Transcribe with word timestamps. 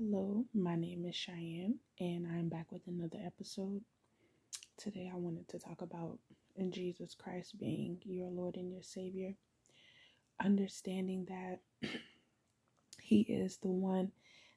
Hello, 0.00 0.44
my 0.54 0.76
name 0.76 1.04
is 1.06 1.16
Cheyenne, 1.16 1.80
and 1.98 2.24
I'm 2.24 2.48
back 2.48 2.70
with 2.70 2.82
another 2.86 3.18
episode. 3.26 3.80
Today, 4.76 5.10
I 5.12 5.16
wanted 5.16 5.48
to 5.48 5.58
talk 5.58 5.82
about 5.82 6.20
in 6.54 6.70
Jesus 6.70 7.16
Christ 7.16 7.58
being 7.58 7.98
your 8.04 8.28
Lord 8.28 8.54
and 8.54 8.70
your 8.70 8.84
Savior, 8.84 9.34
understanding 10.40 11.26
that 11.28 11.58
He 13.02 13.22
is 13.22 13.56
the 13.56 13.72
one 13.72 14.12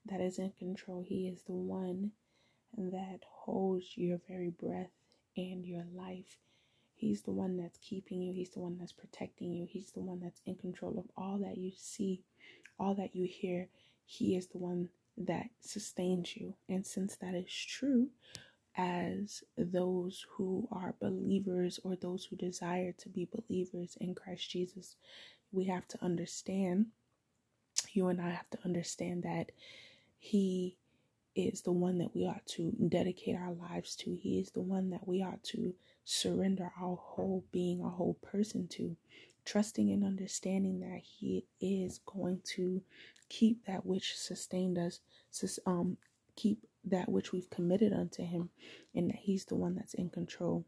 that 0.06 0.22
is 0.22 0.38
in 0.38 0.52
control, 0.60 1.02
He 1.02 1.28
is 1.28 1.42
the 1.48 1.54
one 1.54 2.12
that 2.78 3.22
holds 3.28 3.98
your 3.98 4.20
very 4.28 4.52
breath 4.52 4.92
and 5.36 5.66
your 5.66 5.86
life. 5.92 6.38
He's 6.94 7.24
the 7.24 7.32
one 7.32 7.58
that's 7.58 7.80
keeping 7.80 8.22
you, 8.22 8.32
He's 8.32 8.52
the 8.52 8.60
one 8.60 8.78
that's 8.78 8.94
protecting 8.94 9.54
you, 9.54 9.66
He's 9.68 9.90
the 9.92 10.02
one 10.02 10.20
that's 10.22 10.44
in 10.46 10.54
control 10.54 11.00
of 11.00 11.06
all 11.18 11.40
that 11.40 11.58
you 11.58 11.72
see, 11.76 12.22
all 12.80 12.94
that 12.94 13.16
you 13.16 13.26
hear. 13.26 13.70
He 14.06 14.36
is 14.36 14.46
the 14.46 14.60
one 14.60 14.90
that 15.28 15.48
sustains 15.60 16.36
you. 16.36 16.56
And 16.70 16.86
since 16.86 17.16
that 17.18 17.36
is 17.36 17.52
true, 17.52 18.10
as 18.78 19.44
those 19.58 20.26
who 20.32 20.68
are 20.72 20.96
believers 21.02 21.80
or 21.84 21.96
those 21.96 22.26
who 22.26 22.36
desire 22.36 22.94
to 22.94 23.10
be 23.10 23.28
believers 23.32 23.98
in 24.00 24.16
Christ 24.16 24.50
Jesus, 24.50 24.96
we 25.52 25.66
have 25.66 25.88
to 25.90 26.04
understand, 26.04 26.88
you 27.92 28.08
and 28.08 28.22
I 28.22 28.30
have 28.30 28.50
to 28.52 28.60
understand 28.64 29.24
that 29.24 29.52
He 30.20 30.78
is 31.36 31.62
the 31.62 31.72
one 31.72 31.98
that 31.98 32.16
we 32.16 32.26
ought 32.26 32.46
to 32.46 32.72
dedicate 32.90 33.36
our 33.36 33.54
lives 33.54 33.96
to. 33.98 34.16
He 34.16 34.40
is 34.40 34.52
the 34.52 34.62
one 34.62 34.90
that 34.92 35.08
we 35.08 35.22
ought 35.22 35.44
to 35.46 35.74
surrender 36.06 36.72
our 36.82 36.96
whole 36.96 37.44
being, 37.52 37.82
our 37.84 37.92
whole 37.92 38.18
person 38.22 38.68
to, 38.70 38.96
trusting 39.46 39.92
and 39.92 40.04
understanding 40.04 40.80
that 40.80 41.02
He 41.04 41.46
is 41.60 42.00
going 42.06 42.42
to 42.56 42.82
keep 43.32 43.66
that 43.66 43.86
which 43.86 44.18
sustained 44.18 44.78
us, 44.78 45.00
um, 45.66 45.98
keep 46.36 46.68
that 46.84 47.08
which 47.08 47.32
we've 47.32 47.50
committed 47.50 47.94
unto 47.94 48.24
Him, 48.24 48.50
and 48.94 49.10
that 49.10 49.20
He's 49.22 49.46
the 49.46 49.56
one 49.56 49.74
that's 49.76 49.94
in 49.94 50.10
control. 50.10 50.66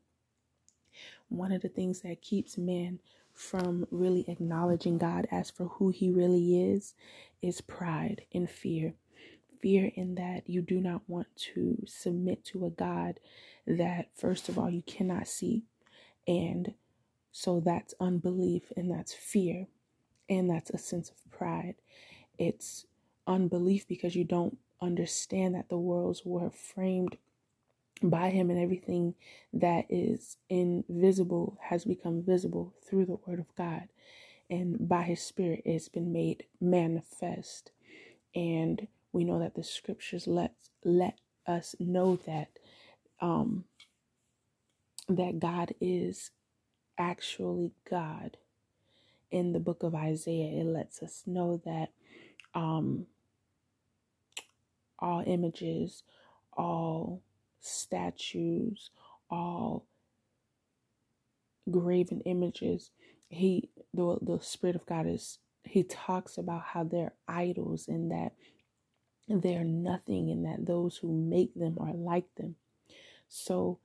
One 1.27 1.51
of 1.51 1.61
the 1.61 1.67
things 1.67 2.01
that 2.01 2.21
keeps 2.21 2.57
man 2.57 2.99
from 3.33 3.85
really 3.91 4.23
acknowledging 4.29 4.97
God 4.97 5.27
as 5.29 5.49
for 5.49 5.65
who 5.65 5.89
He 5.89 6.09
really 6.09 6.71
is 6.71 6.93
is 7.41 7.59
pride 7.59 8.21
and 8.33 8.49
fear. 8.49 8.93
Fear 9.61 9.91
in 9.95 10.15
that 10.15 10.49
you 10.49 10.61
do 10.61 10.79
not 10.79 11.01
want 11.07 11.27
to 11.53 11.83
submit 11.85 12.45
to 12.45 12.65
a 12.65 12.69
God 12.69 13.19
that, 13.67 14.09
first 14.15 14.47
of 14.47 14.57
all, 14.57 14.69
you 14.69 14.83
cannot 14.83 15.27
see. 15.27 15.63
And 16.27 16.75
so 17.31 17.59
that's 17.59 17.93
unbelief 17.99 18.71
and 18.77 18.89
that's 18.89 19.13
fear 19.13 19.67
and 20.29 20.49
that's 20.49 20.69
a 20.69 20.77
sense 20.77 21.09
of 21.09 21.31
pride. 21.31 21.75
It's 22.37 22.85
unbelief 23.27 23.87
because 23.87 24.15
you 24.15 24.23
don't 24.25 24.57
understand 24.81 25.55
that 25.55 25.69
the 25.69 25.77
worlds 25.77 26.23
were 26.25 26.51
framed 26.51 27.17
by 28.03 28.29
him 28.29 28.49
and 28.49 28.59
everything 28.59 29.15
that 29.53 29.85
is 29.89 30.37
invisible 30.49 31.57
has 31.61 31.85
become 31.85 32.23
visible 32.23 32.73
through 32.87 33.05
the 33.05 33.17
word 33.27 33.39
of 33.39 33.55
God. 33.55 33.89
And 34.49 34.87
by 34.89 35.03
his 35.03 35.21
spirit 35.21 35.63
it's 35.65 35.89
been 35.89 36.13
made 36.13 36.45
manifest. 36.61 37.71
And 38.35 38.87
we 39.13 39.23
know 39.23 39.39
that 39.39 39.55
the 39.55 39.63
scriptures 39.63 40.27
let 40.27 40.53
let 40.83 41.19
us 41.47 41.75
know 41.79 42.17
that 42.27 42.49
um 43.21 43.65
that 45.09 45.39
God 45.39 45.73
is 45.81 46.31
actually 46.97 47.73
God 47.89 48.37
in 49.33 49.53
the 49.53 49.59
book 49.59 49.83
of 49.83 49.95
Isaiah 49.95 50.61
it 50.61 50.67
lets 50.67 51.03
us 51.03 51.23
know 51.27 51.61
that 51.65 51.89
um, 52.55 53.07
all 54.99 55.23
images, 55.25 56.03
all 56.53 57.21
statues, 57.61 58.91
all 59.29 59.85
graven 61.69 62.21
images. 62.21 62.91
He, 63.29 63.69
the, 63.93 64.17
the 64.21 64.39
Spirit 64.41 64.75
of 64.77 64.85
God 64.85 65.07
is, 65.07 65.39
he 65.63 65.83
talks 65.83 66.37
about 66.37 66.63
how 66.73 66.83
they're 66.85 67.13
idols 67.27 67.87
and 67.87 68.11
that 68.11 68.33
they're 69.29 69.63
nothing 69.65 70.29
and 70.31 70.45
that 70.45 70.65
those 70.67 70.97
who 70.97 71.11
make 71.13 71.55
them 71.55 71.77
are 71.79 71.93
like 71.93 72.27
them. 72.37 72.55
So, 73.29 73.79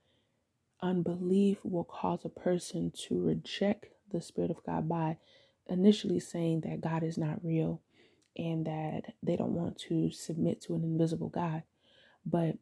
unbelief 0.82 1.58
will 1.64 1.84
cause 1.84 2.20
a 2.24 2.28
person 2.28 2.92
to 3.08 3.22
reject 3.22 3.86
the 4.12 4.20
Spirit 4.22 4.50
of 4.50 4.62
God 4.64 4.88
by 4.88 5.18
initially 5.68 6.20
saying 6.20 6.62
that 6.62 6.80
God 6.80 7.02
is 7.02 7.18
not 7.18 7.44
real 7.44 7.82
and 8.36 8.66
that 8.66 9.14
they 9.22 9.36
don't 9.36 9.54
want 9.54 9.78
to 9.88 10.10
submit 10.10 10.60
to 10.62 10.74
an 10.74 10.84
invisible 10.84 11.28
God. 11.28 11.62
But, 12.24 12.56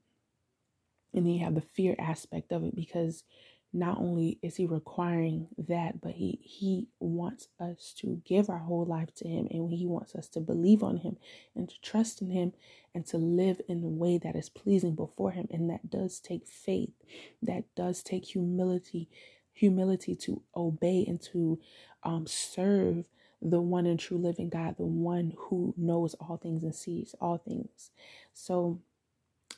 and 1.15 1.25
then 1.25 1.27
you 1.27 1.45
have 1.45 1.55
the 1.55 1.61
fear 1.61 1.95
aspect 1.99 2.53
of 2.53 2.65
it 2.65 2.75
because 2.75 3.25
not 3.73 3.99
only 3.99 4.39
is 4.43 4.57
he 4.57 4.65
requiring 4.65 5.49
that, 5.59 6.01
but 6.01 6.13
he 6.13 6.41
he 6.43 6.89
wants 6.99 7.49
us 7.61 7.95
to 7.99 8.23
give 8.25 8.49
our 8.49 8.59
whole 8.59 8.87
life 8.87 9.15
to 9.17 9.29
him 9.29 9.47
and 9.51 9.71
he 9.71 9.87
wants 9.87 10.15
us 10.15 10.29
to 10.29 10.41
believe 10.41 10.83
on 10.83 10.97
him 10.97 11.19
and 11.55 11.69
to 11.69 11.81
trust 11.83 12.23
in 12.23 12.31
him 12.31 12.53
and 12.95 13.05
to 13.07 13.19
live 13.19 13.61
in 13.69 13.85
a 13.85 13.89
way 13.89 14.19
that 14.19 14.35
is 14.35 14.49
pleasing 14.49 14.95
before 14.95 15.33
him. 15.33 15.47
And 15.51 15.69
that 15.69 15.91
does 15.91 16.21
take 16.21 16.47
faith, 16.47 16.95
that 17.43 17.65
does 17.77 18.03
take 18.03 18.25
humility, 18.25 19.11
humility 19.57 20.15
to 20.15 20.43
obey 20.55 21.05
and 21.09 21.21
to 21.21 21.59
um, 22.03 22.27
serve 22.27 23.05
the 23.43 23.61
one 23.61 23.87
and 23.87 23.99
true 23.99 24.19
living 24.19 24.49
God, 24.51 24.77
the 24.77 24.85
one 24.85 25.33
who 25.37 25.75
knows 25.77 26.15
all 26.15 26.37
things 26.37 26.63
and 26.63 26.75
sees 26.75 27.15
all 27.21 27.39
things. 27.39 27.91
So 28.33 28.81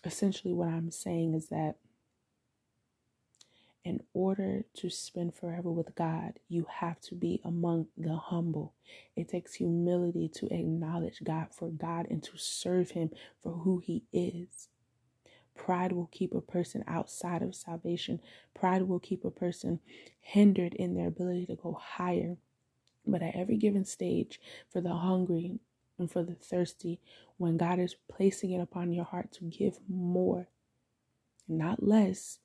essentially, 0.04 0.54
what 0.54 0.68
I'm 0.68 0.90
saying 0.90 1.34
is 1.34 1.48
that 1.48 1.76
in 3.84 4.00
order 4.12 4.64
to 4.74 4.90
spend 4.90 5.34
forever 5.34 5.70
with 5.70 5.94
God, 5.94 6.34
you 6.48 6.66
have 6.70 7.00
to 7.02 7.14
be 7.14 7.40
among 7.44 7.86
the 7.96 8.16
humble. 8.16 8.74
It 9.16 9.28
takes 9.28 9.54
humility 9.54 10.28
to 10.34 10.46
acknowledge 10.52 11.24
God 11.24 11.48
for 11.52 11.70
God 11.70 12.06
and 12.10 12.22
to 12.24 12.32
serve 12.36 12.90
Him 12.90 13.10
for 13.42 13.52
who 13.52 13.78
He 13.78 14.04
is. 14.12 14.68
Pride 15.58 15.92
will 15.92 16.08
keep 16.10 16.34
a 16.34 16.40
person 16.40 16.84
outside 16.86 17.42
of 17.42 17.54
salvation. 17.54 18.20
Pride 18.54 18.82
will 18.82 19.00
keep 19.00 19.24
a 19.24 19.30
person 19.30 19.80
hindered 20.20 20.72
in 20.74 20.94
their 20.94 21.08
ability 21.08 21.46
to 21.46 21.56
go 21.56 21.72
higher. 21.74 22.36
But 23.06 23.22
at 23.22 23.34
every 23.34 23.56
given 23.56 23.84
stage, 23.84 24.40
for 24.72 24.80
the 24.80 24.94
hungry 24.94 25.58
and 25.98 26.10
for 26.10 26.22
the 26.22 26.34
thirsty, 26.34 27.00
when 27.36 27.56
God 27.56 27.78
is 27.80 27.96
placing 28.10 28.52
it 28.52 28.60
upon 28.60 28.92
your 28.92 29.04
heart 29.04 29.32
to 29.32 29.44
give 29.44 29.78
more, 29.88 30.48
not 31.48 31.82
less, 31.82 32.38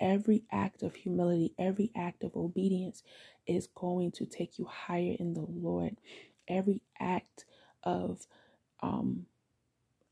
every 0.00 0.44
act 0.50 0.82
of 0.82 0.96
humility, 0.96 1.54
every 1.58 1.92
act 1.96 2.24
of 2.24 2.36
obedience 2.36 3.02
is 3.46 3.68
going 3.74 4.10
to 4.12 4.26
take 4.26 4.58
you 4.58 4.64
higher 4.64 5.16
in 5.18 5.34
the 5.34 5.46
Lord. 5.48 5.96
Every 6.48 6.82
act 6.98 7.44
of 7.82 8.26
um, 8.82 9.26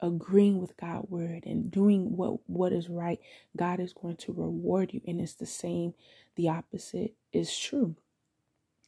agreeing 0.00 0.60
with 0.60 0.76
God's 0.76 1.10
word 1.10 1.44
and 1.46 1.70
doing 1.70 2.16
what 2.16 2.40
what 2.48 2.72
is 2.72 2.88
right, 2.88 3.20
God 3.56 3.80
is 3.80 3.92
going 3.92 4.16
to 4.18 4.32
reward 4.32 4.92
you. 4.94 5.00
And 5.06 5.20
it's 5.20 5.34
the 5.34 5.46
same, 5.46 5.94
the 6.36 6.48
opposite 6.48 7.14
is 7.32 7.56
true 7.56 7.96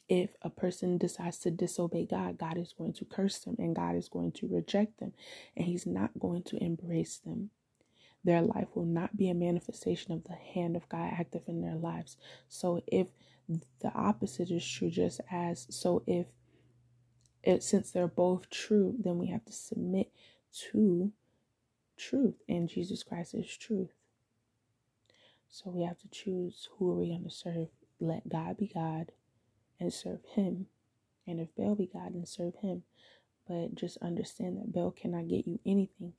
if 0.09 0.31
a 0.43 0.51
person 0.51 0.99
decides 0.99 1.39
to 1.39 1.51
disobey 1.51 2.07
God, 2.07 2.39
God 2.39 2.57
is 2.57 2.73
going 2.77 2.95
to 2.95 3.05
curse 3.05 3.39
them 3.41 3.57
and 3.59 3.77
God 3.77 3.95
is 3.95 4.09
going 4.09 4.33
to 4.33 4.49
reject 4.49 5.01
them 5.01 5.13
and 5.57 5.67
He's 5.67 5.87
not 5.87 6.19
going 6.19 6.43
to 6.45 6.63
embrace 6.63 7.19
them. 7.19 7.51
Their 8.25 8.43
life 8.43 8.69
will 8.75 8.87
not 8.87 9.17
be 9.17 9.29
a 9.31 9.35
manifestation 9.35 10.13
of 10.13 10.25
the 10.25 10.35
hand 10.35 10.77
of 10.77 10.89
God 10.89 11.13
active 11.13 11.43
in 11.47 11.61
their 11.63 11.77
lives. 11.77 12.17
So, 12.49 12.83
if 12.87 13.07
the 13.81 13.93
opposite 13.95 14.51
is 14.51 14.67
true, 14.67 14.91
just 14.91 15.21
as 15.31 15.67
so, 15.71 16.03
if 16.07 16.27
it 17.43 17.63
since 17.63 17.91
they're 17.91 18.09
both 18.09 18.51
true, 18.51 18.95
then 18.99 19.19
we 19.19 19.29
have 19.29 19.45
to 19.45 19.53
submit 19.53 20.11
to 20.71 21.13
truth, 21.97 22.37
and 22.49 22.69
Jesus 22.69 23.03
Christ 23.03 23.35
is 23.35 23.57
truth. 23.57 23.91
So, 25.51 25.71
we 25.71 25.83
have 25.85 25.99
to 26.01 26.09
choose 26.09 26.69
who 26.77 26.91
are 26.93 26.97
we 26.97 27.09
going 27.09 27.25
to 27.25 27.31
serve. 27.31 27.69
Let 28.01 28.29
God 28.29 28.59
be 28.59 28.71
God 28.73 29.13
and 29.81 29.93
serve 29.93 30.21
him. 30.35 30.67
And 31.27 31.41
if 31.41 31.55
Baal 31.57 31.75
be 31.75 31.91
God, 31.93 32.15
then 32.15 32.27
serve 32.27 32.55
him. 32.57 32.83
But 33.49 33.75
just 33.75 33.97
understand 33.99 34.59
that 34.59 34.73
Baal 34.73 34.91
cannot 34.91 35.29
get 35.29 35.47
you 35.47 35.59
anything. 35.65 36.13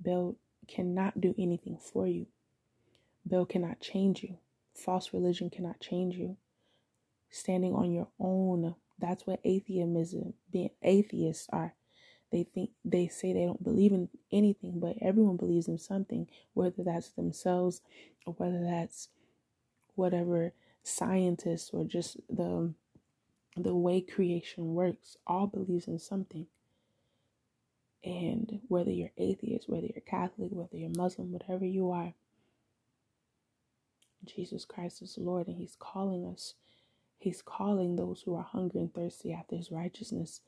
Baal 0.00 0.36
cannot 0.66 1.20
do 1.20 1.34
anything 1.38 1.76
for 1.76 2.06
you. 2.06 2.26
Baal 3.24 3.44
cannot 3.44 3.80
change 3.80 4.22
you. 4.22 4.38
False 4.74 5.12
religion 5.12 5.50
cannot 5.50 5.80
change 5.80 6.16
you. 6.16 6.36
Standing 7.30 7.74
on 7.74 7.92
your 7.92 8.08
own, 8.18 8.74
that's 8.98 9.26
what 9.26 9.40
atheism 9.44 10.34
being 10.50 10.70
atheists 10.82 11.48
are. 11.52 11.74
They 12.32 12.44
think 12.44 12.70
they 12.84 13.08
say 13.08 13.32
they 13.32 13.46
don't 13.46 13.64
believe 13.64 13.92
in 13.92 14.08
anything, 14.32 14.80
but 14.80 14.96
everyone 15.02 15.36
believes 15.36 15.68
in 15.68 15.78
something, 15.78 16.28
whether 16.54 16.84
that's 16.84 17.10
themselves 17.10 17.82
or 18.26 18.34
whether 18.34 18.62
that's 18.64 19.08
whatever 19.96 20.52
scientists 20.84 21.70
or 21.72 21.84
just 21.84 22.18
the 22.30 22.74
the 23.56 23.74
way 23.74 24.00
creation 24.00 24.74
works 24.74 25.16
all 25.26 25.46
believes 25.46 25.88
in 25.88 25.98
something. 25.98 26.46
And 28.04 28.60
whether 28.68 28.90
you're 28.90 29.12
atheist, 29.18 29.68
whether 29.68 29.86
you're 29.86 30.02
Catholic, 30.06 30.50
whether 30.52 30.76
you're 30.76 30.90
Muslim, 30.96 31.32
whatever 31.32 31.66
you 31.66 31.90
are, 31.90 32.14
Jesus 34.26 34.64
Christ 34.64 35.02
is 35.02 35.18
Lord 35.18 35.48
and 35.48 35.58
He's 35.58 35.76
calling 35.78 36.26
us. 36.26 36.54
He's 37.18 37.42
calling 37.42 37.96
those 37.96 38.22
who 38.22 38.36
are 38.36 38.44
hungry 38.44 38.80
and 38.82 38.94
thirsty 38.94 39.32
after 39.32 39.56
His 39.56 39.72
righteousness 39.72 40.40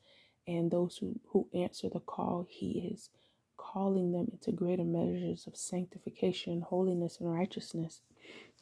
and 0.47 0.71
those 0.71 0.97
who, 0.97 1.19
who 1.29 1.47
answer 1.53 1.89
the 1.89 1.99
call. 1.99 2.47
He 2.49 2.91
is 2.93 3.09
calling 3.57 4.11
them 4.11 4.27
into 4.31 4.51
greater 4.51 4.83
measures 4.83 5.47
of 5.47 5.55
sanctification, 5.57 6.61
holiness, 6.61 7.19
and 7.19 7.33
righteousness, 7.33 8.01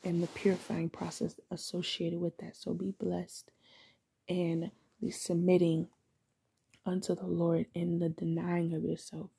and 0.04 0.22
the 0.22 0.28
purifying 0.28 0.90
process 0.90 1.40
associated 1.52 2.20
with 2.20 2.38
that. 2.38 2.56
So 2.56 2.74
be 2.74 2.94
blessed 3.00 3.52
and 4.30 4.72
be 5.02 5.12
submitting 5.12 5.88
unto 6.86 7.16
the 7.16 7.28
Lord 7.28 7.68
in 7.74 8.00
the 8.00 8.10
denying 8.10 8.74
of 8.74 8.84
yourself 8.84 9.30